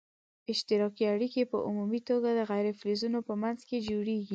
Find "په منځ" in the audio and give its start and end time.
3.27-3.59